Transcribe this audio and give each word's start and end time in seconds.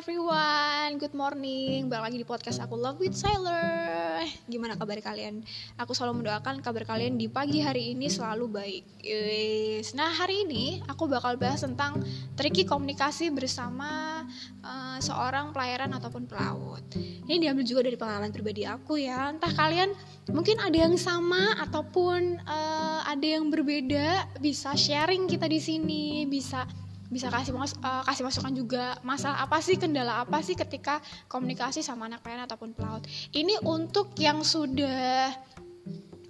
everyone, 0.00 0.96
good 0.96 1.12
morning. 1.12 1.92
Balik 1.92 2.04
lagi 2.08 2.16
di 2.16 2.24
podcast 2.24 2.56
aku 2.56 2.72
Love 2.72 3.04
with 3.04 3.12
Sailor. 3.12 4.24
Gimana 4.48 4.72
kabar 4.72 4.96
kalian? 4.96 5.44
Aku 5.76 5.92
selalu 5.92 6.24
mendoakan 6.24 6.64
kabar 6.64 6.88
kalian 6.88 7.20
di 7.20 7.28
pagi 7.28 7.60
hari 7.60 7.92
ini 7.92 8.08
selalu 8.08 8.48
baik. 8.48 8.84
Yes. 9.04 9.92
Nah 9.92 10.08
hari 10.08 10.48
ini 10.48 10.80
aku 10.88 11.04
bakal 11.04 11.36
bahas 11.36 11.60
tentang 11.60 12.00
Triki 12.32 12.64
komunikasi 12.64 13.28
bersama 13.28 14.24
uh, 14.64 14.96
seorang 15.04 15.52
pelayaran 15.52 15.92
ataupun 15.92 16.24
pelaut. 16.24 16.80
Ini 16.96 17.36
diambil 17.36 17.68
juga 17.68 17.84
dari 17.84 18.00
pengalaman 18.00 18.32
pribadi 18.32 18.64
aku 18.64 18.96
ya. 18.96 19.28
Entah 19.28 19.52
kalian 19.52 19.92
mungkin 20.32 20.64
ada 20.64 20.80
yang 20.80 20.96
sama 20.96 21.60
ataupun 21.60 22.40
uh, 22.48 23.04
ada 23.04 23.26
yang 23.36 23.52
berbeda 23.52 24.32
Bisa 24.40 24.72
sharing 24.72 25.26
kita 25.26 25.50
di 25.50 25.58
sini 25.58 26.22
Bisa 26.24 26.64
bisa 27.10 27.26
kasih 27.26 27.50
mas 27.50 27.74
uh, 27.82 28.06
kasih 28.06 28.22
masukan 28.22 28.54
juga 28.54 28.94
masalah 29.02 29.42
apa 29.42 29.58
sih 29.58 29.74
kendala 29.74 30.22
apa 30.22 30.38
sih 30.46 30.54
ketika 30.54 31.02
komunikasi 31.26 31.82
sama 31.82 32.06
anak 32.06 32.22
pelayan 32.22 32.46
ataupun 32.46 32.70
pelaut. 32.70 33.02
Ini 33.34 33.66
untuk 33.66 34.14
yang 34.16 34.46
sudah 34.46 35.34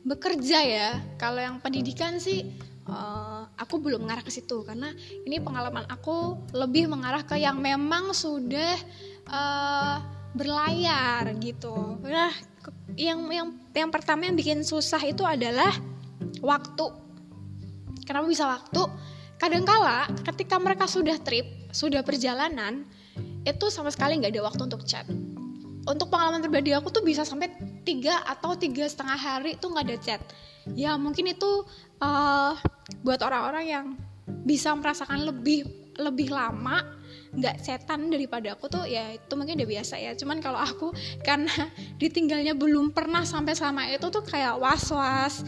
bekerja 0.00 0.58
ya 0.64 0.88
kalau 1.20 1.44
yang 1.44 1.60
pendidikan 1.60 2.16
sih 2.16 2.48
uh, 2.88 3.44
aku 3.60 3.76
belum 3.76 4.08
mengarah 4.08 4.24
ke 4.24 4.32
situ 4.32 4.64
karena 4.64 4.88
ini 5.28 5.36
pengalaman 5.36 5.84
aku 5.92 6.40
lebih 6.56 6.88
mengarah 6.88 7.20
ke 7.28 7.36
yang 7.36 7.60
memang 7.60 8.16
sudah 8.16 8.80
uh, 9.28 10.00
berlayar 10.32 11.28
gitu. 11.44 12.00
Nah 12.00 12.32
yang 12.96 13.20
yang 13.28 13.48
yang 13.76 13.90
pertama 13.92 14.24
yang 14.24 14.36
bikin 14.36 14.64
susah 14.64 15.00
itu 15.04 15.22
adalah 15.28 15.76
waktu. 16.40 16.88
Kenapa 18.08 18.26
bisa 18.26 18.48
waktu 18.48 18.82
kadangkala 19.40 20.12
ketika 20.28 20.60
mereka 20.60 20.84
sudah 20.84 21.16
trip 21.16 21.48
sudah 21.72 22.04
perjalanan 22.04 22.84
itu 23.48 23.72
sama 23.72 23.88
sekali 23.88 24.20
nggak 24.20 24.36
ada 24.36 24.42
waktu 24.44 24.62
untuk 24.68 24.84
chat. 24.84 25.08
Untuk 25.88 26.12
pengalaman 26.12 26.44
pribadi 26.44 26.76
aku 26.76 26.92
tuh 26.92 27.00
bisa 27.00 27.24
sampai 27.24 27.48
tiga 27.88 28.20
atau 28.28 28.52
tiga 28.52 28.84
setengah 28.84 29.16
hari 29.16 29.56
tuh 29.56 29.72
nggak 29.72 29.86
ada 29.88 29.96
chat. 29.96 30.20
Ya 30.76 30.92
mungkin 31.00 31.32
itu 31.32 31.64
uh, 32.04 32.52
buat 33.00 33.20
orang-orang 33.24 33.64
yang 33.64 33.86
bisa 34.44 34.76
merasakan 34.76 35.24
lebih 35.24 35.64
lebih 35.96 36.32
lama 36.32 36.84
nggak 37.30 37.62
setan 37.62 38.10
daripada 38.10 38.58
aku 38.58 38.66
tuh 38.68 38.84
ya 38.84 39.16
itu 39.16 39.32
mungkin 39.40 39.56
udah 39.56 39.68
biasa 39.72 39.96
ya. 39.96 40.12
Cuman 40.20 40.44
kalau 40.44 40.60
aku 40.60 40.92
karena 41.26 41.72
ditinggalnya 41.96 42.52
belum 42.52 42.92
pernah 42.92 43.24
sampai 43.24 43.56
selama 43.56 43.88
itu 43.88 44.04
tuh 44.12 44.20
kayak 44.20 44.60
was 44.60 44.84
was 44.92 45.40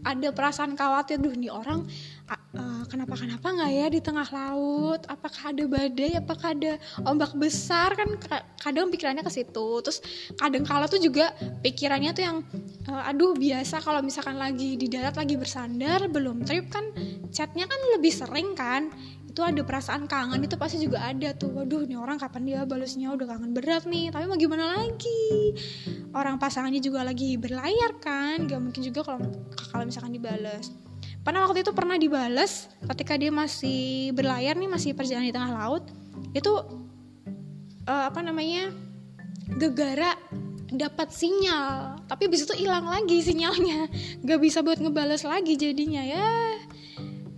ada 0.00 0.32
perasaan 0.32 0.78
khawatir 0.78 1.20
duh 1.20 1.34
nih 1.36 1.52
orang 1.52 1.84
uh, 2.30 2.84
kenapa 2.86 3.14
kenapa 3.18 3.46
nggak 3.50 3.70
ya 3.70 3.86
di 3.90 4.00
tengah 4.02 4.28
laut? 4.30 5.02
Apakah 5.10 5.50
ada 5.50 5.64
badai? 5.66 6.12
Apakah 6.18 6.54
ada 6.54 6.72
ombak 7.02 7.34
besar? 7.34 7.94
Kan 7.98 8.18
kadang 8.58 8.90
pikirannya 8.90 9.26
ke 9.26 9.32
situ. 9.32 9.68
Terus 9.82 9.98
kadang 10.38 10.62
kala 10.62 10.86
tuh 10.86 11.02
juga 11.02 11.34
pikirannya 11.62 12.10
tuh 12.14 12.24
yang 12.24 12.36
uh, 12.90 13.08
aduh 13.10 13.34
biasa 13.34 13.82
kalau 13.82 14.00
misalkan 14.02 14.38
lagi 14.38 14.78
di 14.78 14.86
darat 14.86 15.18
lagi 15.18 15.34
bersandar 15.34 16.06
belum 16.06 16.46
trip 16.46 16.70
kan 16.70 16.94
chatnya 17.34 17.66
kan 17.66 17.80
lebih 17.98 18.12
sering 18.14 18.54
kan? 18.54 18.90
Itu 19.30 19.46
ada 19.46 19.62
perasaan 19.62 20.10
kangen 20.10 20.42
itu 20.42 20.58
pasti 20.58 20.82
juga 20.82 21.06
ada 21.06 21.30
tuh. 21.34 21.54
Waduh 21.54 21.86
nih 21.86 21.98
orang 21.98 22.18
kapan 22.18 22.42
dia 22.46 22.60
balasnya? 22.66 23.14
Udah 23.14 23.30
kangen 23.30 23.54
berat 23.54 23.86
nih. 23.86 24.10
Tapi 24.10 24.26
mau 24.26 24.34
gimana 24.34 24.74
lagi? 24.74 25.54
Orang 26.10 26.42
pasangannya 26.42 26.82
juga 26.82 27.06
lagi 27.06 27.38
berlayar 27.38 27.94
kan? 28.02 28.50
Gak 28.50 28.58
mungkin 28.58 28.82
juga 28.82 29.06
kalau 29.06 29.22
kalau 29.70 29.86
misalkan 29.86 30.10
dibalas 30.10 30.89
pernah 31.20 31.44
waktu 31.44 31.60
itu 31.60 31.72
pernah 31.76 32.00
dibales 32.00 32.70
ketika 32.94 33.14
dia 33.20 33.28
masih 33.28 34.10
berlayar 34.16 34.56
nih 34.56 34.70
masih 34.70 34.96
perjalanan 34.96 35.28
di 35.28 35.34
tengah 35.36 35.52
laut 35.52 35.84
itu 36.32 36.52
uh, 37.84 38.04
apa 38.08 38.20
namanya 38.24 38.72
gegara 39.58 40.14
dapat 40.70 41.10
sinyal. 41.10 41.98
Tapi 42.06 42.30
bisa 42.30 42.46
tuh 42.46 42.54
hilang 42.54 42.86
lagi 42.86 43.18
sinyalnya. 43.20 43.90
Gak 44.26 44.38
bisa 44.38 44.62
buat 44.62 44.78
ngebales 44.78 45.26
lagi 45.26 45.58
jadinya 45.58 46.02
ya. 46.06 46.26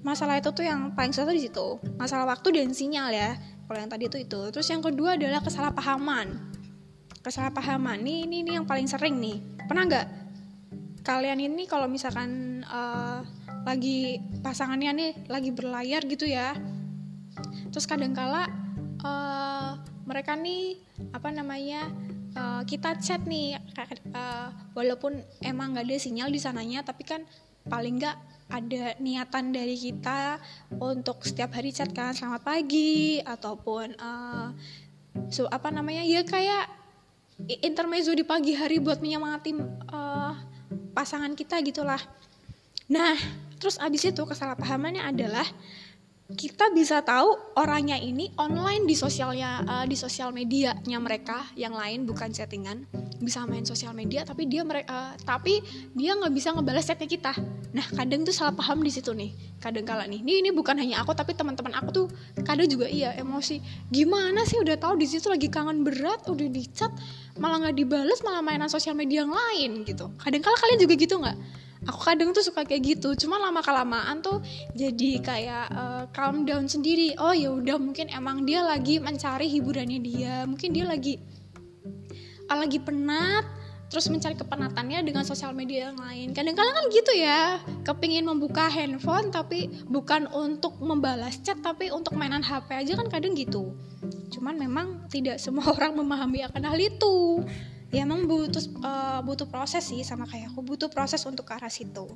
Masalah 0.05 0.39
itu 0.43 0.53
tuh 0.53 0.67
yang 0.67 0.93
paling 0.93 1.17
susah 1.17 1.33
di 1.33 1.49
situ. 1.49 1.81
Masalah 1.97 2.29
waktu 2.29 2.61
dan 2.61 2.77
sinyal 2.77 3.09
ya. 3.15 3.41
Kalau 3.65 3.79
yang 3.81 3.91
tadi 3.91 4.05
itu 4.13 4.19
itu. 4.21 4.41
Terus 4.53 4.69
yang 4.69 4.85
kedua 4.85 5.17
adalah 5.17 5.41
kesalahpahaman. 5.41 6.53
Kesalahpahaman. 7.25 8.05
Nih 8.05 8.29
ini, 8.29 8.45
ini 8.45 8.51
yang 8.61 8.69
paling 8.69 8.85
sering 8.85 9.17
nih. 9.17 9.41
Pernah 9.65 9.85
nggak 9.89 10.07
kalian 11.03 11.41
ini 11.41 11.67
kalau 11.67 11.91
misalkan 11.91 12.63
uh, 12.69 13.25
lagi 13.63 14.19
pasangannya 14.43 14.91
nih 14.95 15.13
lagi 15.31 15.51
berlayar 15.55 16.03
gitu 16.07 16.27
ya. 16.27 16.55
Terus 17.73 17.89
kadangkala 17.89 18.51
uh, 19.03 19.81
mereka 20.05 20.35
nih 20.37 20.77
apa 21.15 21.29
namanya 21.31 21.89
uh, 22.37 22.63
kita 22.67 22.99
chat 22.99 23.23
nih 23.25 23.57
uh, 24.13 24.49
walaupun 24.77 25.23
emang 25.45 25.75
nggak 25.77 25.87
ada 25.87 25.99
sinyal 25.99 26.29
di 26.29 26.41
sananya 26.41 26.85
tapi 26.85 27.07
kan 27.07 27.23
paling 27.69 28.03
nggak 28.03 28.17
ada 28.53 28.99
niatan 29.01 29.55
dari 29.55 29.79
kita 29.81 30.37
untuk 30.77 31.25
setiap 31.25 31.57
hari 31.57 31.73
chat 31.73 31.89
kan 31.97 32.13
selamat 32.13 32.43
pagi 32.45 33.23
ataupun 33.25 33.97
uh, 33.97 34.53
so 35.33 35.49
apa 35.49 35.73
namanya 35.73 36.05
ya 36.05 36.21
kayak 36.21 36.69
intermezzo 37.65 38.13
di 38.13 38.27
pagi 38.29 38.53
hari 38.53 38.77
buat 38.79 39.01
menyemangati 39.01 39.57
uh, 39.89 40.33
pasangan 40.93 41.33
kita 41.33 41.65
gitulah. 41.65 41.99
Nah 42.93 43.17
Terus 43.63 43.79
abis 43.79 44.11
itu 44.11 44.23
kesalahpahamannya 44.27 45.07
adalah 45.07 45.47
kita 46.33 46.73
bisa 46.73 47.05
tahu 47.05 47.37
orangnya 47.61 48.01
ini 48.01 48.33
online 48.41 48.89
di 48.89 48.97
sosialnya 48.97 49.63
uh, 49.69 49.85
di 49.87 49.95
sosial 49.95 50.33
medianya 50.33 50.99
mereka 50.99 51.47
yang 51.55 51.77
lain 51.77 52.09
bukan 52.09 52.33
chattingan. 52.35 52.89
Bisa 53.23 53.47
main 53.47 53.63
sosial 53.63 53.95
media 53.95 54.27
tapi 54.27 54.51
dia 54.51 54.67
mereka 54.67 54.91
uh, 54.91 55.15
tapi 55.23 55.63
dia 55.95 56.19
nggak 56.19 56.33
bisa 56.35 56.51
ngebalas 56.57 56.91
chatnya 56.91 57.07
kita. 57.07 57.33
Nah 57.71 57.87
kadang 57.95 58.27
tuh 58.27 58.35
salah 58.35 58.51
paham 58.51 58.83
di 58.83 58.91
situ 58.91 59.15
nih 59.15 59.31
kadang 59.63 59.87
kala 59.87 60.09
nih. 60.11 60.25
Ini 60.25 60.33
ini 60.43 60.51
bukan 60.51 60.75
hanya 60.81 61.05
aku 61.05 61.15
tapi 61.15 61.37
teman-teman 61.37 61.71
aku 61.79 61.89
tuh 61.93 62.07
kadang 62.43 62.67
juga 62.67 62.91
iya 62.91 63.15
emosi. 63.15 63.63
Gimana 63.93 64.43
sih 64.43 64.59
udah 64.59 64.75
tahu 64.75 64.99
di 64.99 65.07
situ 65.07 65.31
lagi 65.31 65.53
kangen 65.53 65.87
berat 65.87 66.27
udah 66.27 66.49
dicat 66.49 66.91
malah 67.39 67.63
nggak 67.63 67.77
dibales 67.79 68.19
malah 68.27 68.43
mainan 68.43 68.73
sosial 68.73 68.99
media 68.99 69.23
yang 69.23 69.31
lain 69.31 69.87
gitu. 69.87 70.11
Kadang 70.19 70.43
kala 70.43 70.57
kalian 70.59 70.81
juga 70.83 70.95
gitu 70.97 71.15
nggak 71.21 71.62
aku 71.87 72.01
kadang 72.03 72.31
tuh 72.31 72.45
suka 72.45 72.63
kayak 72.63 72.99
gitu. 72.99 73.15
Cuma 73.19 73.39
lama 73.39 73.63
kelamaan 73.63 74.23
tuh 74.23 74.43
jadi 74.75 75.11
kayak 75.23 75.67
uh, 75.73 76.05
calm 76.15 76.47
down 76.47 76.71
sendiri. 76.71 77.15
Oh 77.19 77.35
ya 77.35 77.51
udah 77.51 77.79
mungkin 77.79 78.11
emang 78.11 78.47
dia 78.47 78.63
lagi 78.63 79.03
mencari 79.03 79.51
hiburannya 79.51 79.99
dia. 80.03 80.35
Mungkin 80.47 80.71
dia 80.71 80.85
lagi 80.87 81.19
uh, 82.51 82.59
lagi 82.59 82.79
penat 82.79 83.45
terus 83.93 84.09
mencari 84.09 84.33
kepenatannya 84.33 85.05
dengan 85.05 85.21
sosial 85.21 85.53
media 85.53 85.93
yang 85.93 86.01
lain. 86.01 86.33
Kadang-kadang 86.33 86.73
kan 86.73 86.87
gitu 86.89 87.13
ya. 87.13 87.61
Kepingin 87.85 88.25
membuka 88.25 88.65
handphone 88.73 89.29
tapi 89.29 89.69
bukan 89.85 90.33
untuk 90.33 90.81
membalas 90.81 91.37
chat 91.45 91.61
tapi 91.61 91.93
untuk 91.93 92.17
mainan 92.17 92.41
HP 92.41 92.73
aja 92.73 92.93
kan 92.97 93.13
kadang 93.13 93.37
gitu. 93.37 93.77
Cuman 94.33 94.57
memang 94.57 95.05
tidak 95.13 95.37
semua 95.37 95.69
orang 95.77 95.93
memahami 95.93 96.41
akan 96.49 96.63
hal 96.73 96.79
itu 96.81 97.45
ya 97.93 98.09
emang 98.09 98.25
butuh 98.25 98.65
uh, 98.81 99.21
butuh 99.21 99.45
proses 99.47 99.85
sih 99.85 100.01
sama 100.03 100.25
kayak 100.25 100.51
aku. 100.51 100.65
Butuh 100.65 100.89
proses 100.89 101.21
untuk 101.29 101.45
ke 101.45 101.53
arah 101.53 101.69
situ. 101.69 102.09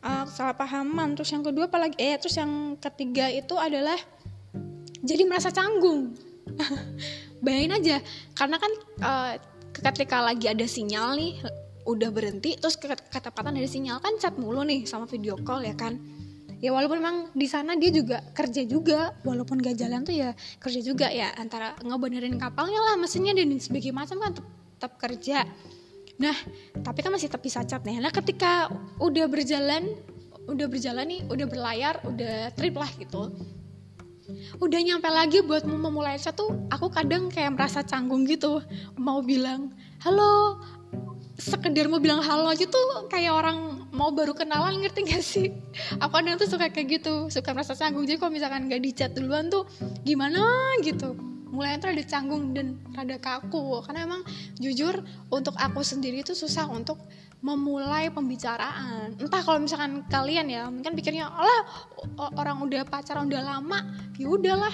Uh, 0.00 0.24
salah 0.28 0.56
pahaman 0.56 1.12
terus 1.12 1.28
yang 1.32 1.44
kedua 1.44 1.68
apalagi 1.68 1.96
eh 2.00 2.16
terus 2.16 2.36
yang 2.36 2.76
ketiga 2.80 3.28
itu 3.28 3.54
adalah 3.60 3.96
jadi 5.04 5.28
merasa 5.28 5.52
canggung. 5.52 6.16
Bayangin 7.44 7.76
aja 7.76 7.96
karena 8.32 8.56
kan 8.56 8.72
uh, 9.04 9.32
ketika 9.76 10.24
lagi 10.24 10.48
ada 10.48 10.64
sinyal 10.64 11.16
nih 11.16 11.40
udah 11.88 12.12
berhenti 12.12 12.56
terus 12.60 12.76
ketepatan 12.80 13.56
dari 13.56 13.68
sinyal 13.68 14.00
kan 14.00 14.16
chat 14.20 14.36
mulu 14.36 14.64
nih 14.64 14.88
sama 14.88 15.04
video 15.04 15.36
call 15.44 15.60
ya 15.60 15.76
kan. 15.76 16.00
Ya 16.60 16.76
walaupun 16.76 17.00
memang 17.00 17.16
di 17.32 17.48
sana 17.48 17.72
dia 17.72 17.88
juga 17.88 18.20
kerja 18.36 18.68
juga 18.68 19.16
walaupun 19.24 19.64
gak 19.64 19.80
jalan 19.80 20.04
tuh 20.04 20.12
ya 20.12 20.36
kerja 20.60 20.80
juga 20.84 21.08
ya 21.08 21.32
antara 21.40 21.72
ngebenerin 21.80 22.36
kapalnya 22.36 22.76
lah 22.84 23.00
mesinnya 23.00 23.32
dan 23.32 23.56
sebagainya 23.56 23.96
macam 23.96 24.20
kan 24.20 24.32
tetap 24.80 24.96
kerja. 24.96 25.44
Nah 26.16 26.32
tapi 26.80 27.04
kan 27.04 27.12
masih 27.12 27.28
tapi 27.28 27.52
sacat 27.52 27.84
nih. 27.84 28.00
Nah 28.00 28.08
ketika 28.08 28.72
udah 28.96 29.28
berjalan 29.28 29.92
udah 30.48 30.66
berjalan 30.72 31.04
nih 31.04 31.20
udah 31.28 31.44
berlayar 31.44 32.00
udah 32.08 32.48
trip 32.56 32.80
lah 32.80 32.88
gitu. 32.96 33.28
Udah 34.56 34.80
nyampe 34.80 35.04
lagi 35.12 35.44
buat 35.44 35.68
memulai 35.68 36.16
chat 36.16 36.32
tuh 36.32 36.64
aku 36.72 36.88
kadang 36.88 37.28
kayak 37.28 37.60
merasa 37.60 37.84
canggung 37.84 38.24
gitu. 38.24 38.64
Mau 38.96 39.20
bilang 39.20 39.76
halo 40.00 40.64
sekedar 41.36 41.88
mau 41.92 42.00
bilang 42.00 42.24
halo 42.24 42.48
aja 42.48 42.64
tuh 42.64 43.08
kayak 43.12 43.32
orang 43.36 43.84
mau 43.92 44.12
baru 44.16 44.32
kenalan 44.32 44.80
ngerti 44.80 45.00
gak 45.12 45.24
sih? 45.24 45.52
Aku 46.00 46.08
kadang 46.08 46.40
tuh 46.40 46.48
suka 46.48 46.72
kayak 46.72 47.04
gitu 47.04 47.28
suka 47.28 47.52
merasa 47.52 47.76
canggung. 47.76 48.08
Jadi 48.08 48.16
kalau 48.16 48.32
misalkan 48.32 48.64
gak 48.64 48.80
di 48.80 48.96
chat 48.96 49.12
duluan 49.12 49.52
tuh 49.52 49.68
gimana 50.08 50.40
gitu 50.80 51.30
mulai 51.50 51.76
tuh 51.82 51.90
ada 51.90 52.02
canggung 52.06 52.54
dan 52.54 52.78
rada 52.94 53.18
kaku. 53.18 53.82
Karena 53.84 54.06
emang 54.06 54.22
jujur 54.56 55.02
untuk 55.28 55.54
aku 55.58 55.82
sendiri 55.82 56.22
itu 56.22 56.32
susah 56.32 56.70
untuk 56.70 56.96
memulai 57.40 58.12
pembicaraan. 58.12 59.16
Entah 59.16 59.40
kalau 59.42 59.58
misalkan 59.60 60.04
kalian 60.06 60.46
ya 60.48 60.68
mungkin 60.68 60.92
pikirnya 60.92 61.28
lah 61.28 61.60
orang 62.36 62.60
udah 62.64 62.84
pacaran 62.84 63.26
udah 63.28 63.42
lama 63.42 63.80
ya 64.20 64.28
udahlah 64.28 64.72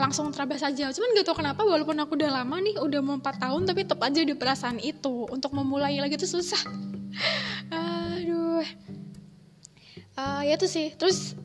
langsung 0.00 0.32
terabas 0.32 0.64
saja 0.64 0.88
cuman 0.88 1.14
gak 1.14 1.26
tau 1.28 1.36
kenapa 1.36 1.62
walaupun 1.62 1.94
aku 2.00 2.16
udah 2.16 2.42
lama 2.42 2.56
nih 2.64 2.80
udah 2.80 3.00
mau 3.04 3.20
4 3.20 3.44
tahun 3.44 3.62
tapi 3.68 3.86
tetap 3.86 4.00
aja 4.02 4.20
di 4.26 4.34
perasaan 4.34 4.82
itu. 4.82 5.30
Untuk 5.30 5.54
memulai 5.54 5.96
lagi 6.02 6.18
tuh 6.18 6.28
susah. 6.38 6.62
Aduh. 8.18 8.66
Uh, 10.12 10.42
ya 10.44 10.58
itu 10.58 10.66
sih. 10.66 10.90
Terus 10.98 11.38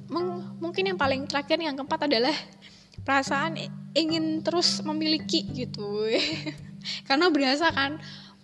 mungkin 0.57 0.89
yang 0.89 0.97
paling 0.97 1.29
terakhir 1.29 1.61
yang 1.61 1.77
keempat 1.77 2.09
adalah 2.09 2.33
perasaan 3.05 3.55
ingin 3.97 4.45
terus 4.45 4.85
memiliki 4.85 5.41
gitu. 5.49 6.05
Karena 7.09 7.33
berasa 7.33 7.73
kan 7.73 7.97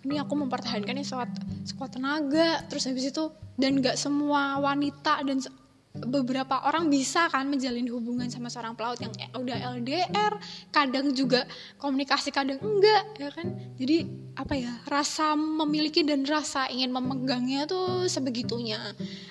ini 0.04 0.20
aku 0.20 0.34
mempertahankan 0.36 1.00
ini 1.00 1.06
sekuat, 1.06 1.30
sekuat 1.64 1.96
tenaga 1.96 2.60
terus 2.68 2.84
habis 2.84 3.08
itu 3.08 3.32
dan 3.56 3.80
gak 3.80 3.96
semua 3.96 4.60
wanita 4.60 5.22
dan 5.24 5.40
beberapa 5.94 6.66
orang 6.66 6.90
bisa 6.90 7.30
kan 7.30 7.46
menjalin 7.46 7.86
hubungan 7.86 8.26
sama 8.26 8.50
seorang 8.50 8.74
pelaut 8.74 8.98
yang 8.98 9.14
udah 9.30 9.78
LDR 9.78 10.34
kadang 10.74 11.14
juga 11.14 11.46
komunikasi 11.78 12.34
kadang 12.34 12.58
enggak 12.58 13.02
ya 13.14 13.30
kan? 13.30 13.54
Jadi 13.78 14.10
apa 14.34 14.58
ya 14.58 14.74
rasa 14.90 15.38
memiliki 15.38 16.02
dan 16.02 16.26
rasa 16.26 16.66
ingin 16.66 16.90
memegangnya 16.90 17.70
tuh 17.70 18.10
sebegitunya. 18.10 18.82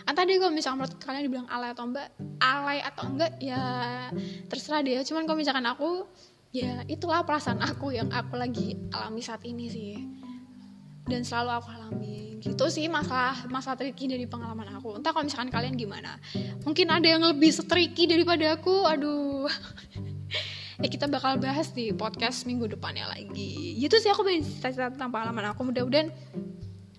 Entah 0.07 0.23
deh 0.23 0.39
kalau 0.39 0.55
misalnya 0.55 0.87
menurut 0.87 0.95
kalian 1.03 1.23
dibilang 1.27 1.47
alay 1.51 1.75
atau 1.75 1.83
enggak 1.83 2.07
alay 2.39 2.79
atau 2.79 3.03
enggak 3.11 3.31
ya 3.43 3.61
terserah 4.47 4.79
deh. 4.87 5.03
Cuman 5.03 5.27
kalau 5.27 5.39
misalkan 5.43 5.67
aku 5.67 6.07
ya 6.55 6.79
itulah 6.87 7.27
perasaan 7.27 7.59
aku 7.59 7.91
yang 7.91 8.07
aku 8.07 8.39
lagi 8.39 8.79
alami 8.95 9.19
saat 9.19 9.43
ini 9.43 9.67
sih 9.67 9.99
dan 11.07 11.21
selalu 11.27 11.51
aku 11.59 11.67
alami 11.71 12.23
gitu 12.43 12.67
sih 12.67 12.91
masalah 12.91 13.47
masalah 13.47 13.79
tricky 13.79 14.11
dari 14.11 14.27
pengalaman 14.27 14.67
aku. 14.75 14.99
Entah 14.99 15.15
kalau 15.15 15.23
misalkan 15.23 15.47
kalian 15.47 15.79
gimana. 15.79 16.19
Mungkin 16.67 16.91
ada 16.91 17.07
yang 17.07 17.23
lebih 17.23 17.55
setriki 17.55 18.03
daripada 18.03 18.59
aku. 18.59 18.83
Aduh. 18.83 19.47
Ya 20.81 20.91
kita 20.91 21.07
bakal 21.07 21.39
bahas 21.39 21.71
di 21.71 21.95
podcast 21.95 22.43
minggu 22.43 22.67
depannya 22.67 23.07
lagi. 23.07 23.77
Gitu 23.79 23.93
sih 24.03 24.09
aku 24.11 24.25
pengen 24.27 24.43
cerita 24.43 24.91
tentang 24.91 25.15
pengalaman 25.15 25.55
aku. 25.55 25.69
Mudah-mudahan 25.71 26.11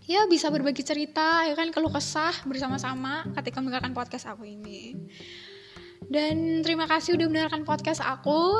ya 0.09 0.25
bisa 0.25 0.49
berbagi 0.49 0.81
cerita 0.81 1.45
ya 1.45 1.53
kan? 1.53 1.69
Keluh 1.69 1.93
kesah 1.93 2.33
bersama-sama 2.49 3.29
ketika 3.37 3.61
mendengarkan 3.61 3.93
podcast 3.93 4.31
aku 4.31 4.49
ini. 4.49 4.97
Dan 6.09 6.65
terima 6.65 6.89
kasih 6.89 7.19
udah 7.19 7.29
mendengarkan 7.29 7.69
podcast 7.69 8.01
aku 8.01 8.57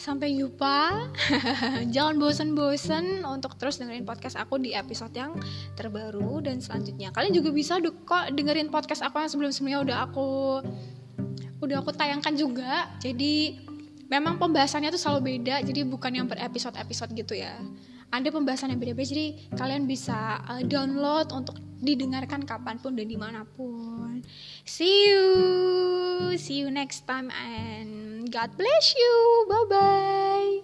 Sampai 0.00 0.32
jumpa. 0.32 1.12
Jangan 1.94 2.16
bosen-bosen 2.16 3.20
untuk 3.28 3.60
terus 3.60 3.76
dengerin 3.76 4.08
podcast 4.08 4.40
aku 4.40 4.56
di 4.56 4.72
episode 4.72 5.12
yang 5.12 5.36
terbaru 5.76 6.40
dan 6.40 6.64
selanjutnya. 6.64 7.12
Kalian 7.12 7.36
juga 7.36 7.52
bisa 7.52 7.76
kok 7.84 8.32
dengerin 8.32 8.72
podcast 8.72 9.04
aku 9.04 9.20
yang 9.20 9.28
sebelum-sebelumnya 9.28 9.84
udah 9.84 9.96
aku 10.08 10.28
udah 11.60 11.76
aku 11.84 11.92
tayangkan 11.92 12.32
juga. 12.32 12.88
Jadi 13.04 13.60
memang 14.08 14.40
pembahasannya 14.40 14.88
tuh 14.88 14.96
selalu 14.96 15.36
beda. 15.36 15.68
Jadi 15.68 15.84
bukan 15.84 16.16
yang 16.16 16.24
per 16.24 16.40
episode-episode 16.40 17.12
gitu 17.12 17.36
ya. 17.36 17.60
Ada 18.08 18.32
pembahasan 18.32 18.72
yang 18.72 18.80
beda-beda. 18.80 19.04
Jadi 19.04 19.52
kalian 19.52 19.84
bisa 19.84 20.40
uh, 20.48 20.64
download 20.64 21.28
untuk 21.36 21.60
didengarkan 21.84 22.48
kapan 22.48 22.80
pun 22.80 22.96
dan 22.96 23.04
di 23.04 23.20
mana 23.20 23.44
pun. 23.44 24.24
See 24.64 25.12
you, 25.12 25.28
see 26.40 26.64
you 26.64 26.72
next 26.72 27.04
time 27.04 27.28
and 27.36 28.09
God 28.30 28.56
bless 28.56 28.94
you. 28.96 29.46
Bye 29.48 29.64
bye. 29.68 30.59